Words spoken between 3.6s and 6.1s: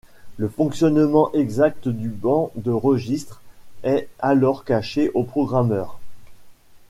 est alors caché au programmeur.